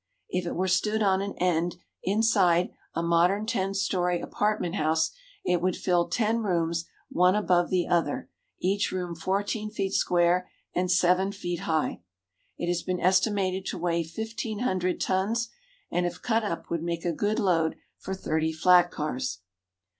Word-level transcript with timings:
If 0.29 0.47
it 0.47 0.55
were 0.55 0.67
stood 0.67 1.03
on 1.03 1.21
end 1.21 1.75
inside 2.01 2.71
a 2.95 3.03
modern 3.03 3.45
ten 3.45 3.75
story 3.75 4.19
apartment 4.19 4.73
house 4.73 5.11
it 5.45 5.61
would 5.61 5.75
fill 5.77 6.07
ten 6.07 6.39
rooms 6.41 6.85
one 7.11 7.35
above 7.35 7.69
the 7.69 7.87
other, 7.87 8.27
each 8.59 8.91
room 8.91 9.13
fourteen 9.13 9.69
feet 9.69 9.93
square 9.93 10.49
and 10.73 10.89
seven 10.89 11.31
feet 11.31 11.59
high. 11.59 12.01
It 12.57 12.67
has 12.67 12.81
been 12.81 12.99
estimated 12.99 13.63
to 13.67 13.77
weigh 13.77 14.03
fifteen 14.03 14.61
hundred 14.61 14.99
tons 14.99 15.49
and 15.91 16.03
if 16.07 16.19
cut 16.19 16.43
up 16.43 16.71
would 16.71 16.81
make 16.81 17.05
a 17.05 17.13
good 17.13 17.37
load 17.37 17.75
for 17.99 18.15
thirty 18.15 18.51
flat 18.51 18.89
cars. 18.89 19.41